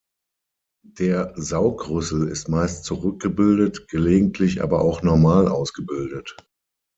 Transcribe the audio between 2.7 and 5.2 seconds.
zurückgebildet, gelegentlich aber auch